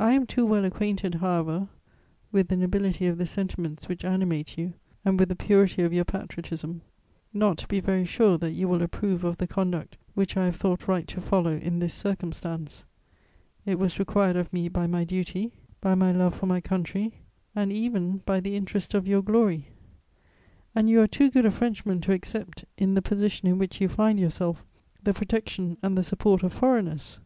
I 0.00 0.10
am 0.14 0.26
too 0.26 0.44
well 0.44 0.64
acquainted, 0.64 1.14
however, 1.14 1.68
with 2.32 2.48
the 2.48 2.56
nobility 2.56 3.06
of 3.06 3.16
the 3.16 3.26
sentiments 3.26 3.86
which 3.88 4.04
animate 4.04 4.58
you 4.58 4.72
and 5.04 5.20
with 5.20 5.28
the 5.28 5.36
purity 5.36 5.82
of 5.82 5.92
your 5.92 6.04
patriotism, 6.04 6.80
not 7.32 7.58
to 7.58 7.68
be 7.68 7.78
very 7.78 8.04
sure 8.04 8.36
that 8.38 8.54
you 8.54 8.66
will 8.66 8.82
approve 8.82 9.22
of 9.22 9.36
the 9.36 9.46
conduct 9.46 9.96
which 10.14 10.36
I 10.36 10.46
have 10.46 10.56
thought 10.56 10.88
right 10.88 11.06
to 11.06 11.20
follow 11.20 11.54
in 11.56 11.78
this 11.78 11.94
circumstance; 11.94 12.86
it 13.64 13.78
was 13.78 14.00
required 14.00 14.34
of 14.34 14.52
me 14.52 14.68
by 14.68 14.88
my 14.88 15.04
duty, 15.04 15.52
by 15.80 15.94
my 15.94 16.10
love 16.10 16.34
for 16.34 16.46
my 16.46 16.60
country 16.60 17.20
and 17.54 17.70
even 17.72 18.16
by 18.26 18.40
the 18.40 18.56
interest 18.56 18.94
of 18.94 19.06
your 19.06 19.22
glory; 19.22 19.68
and 20.74 20.90
you 20.90 21.00
are 21.00 21.06
too 21.06 21.30
good 21.30 21.46
a 21.46 21.52
Frenchman 21.52 22.00
to 22.00 22.12
accept, 22.12 22.64
in 22.78 22.94
the 22.94 23.00
position 23.00 23.46
in 23.46 23.58
which 23.58 23.80
you 23.80 23.86
find 23.86 24.18
yourself, 24.18 24.64
the 25.04 25.14
protection 25.14 25.76
and 25.84 25.96
the 25.96 26.02
support 26.02 26.42
of 26.42 26.52
foreigners. 26.52 27.20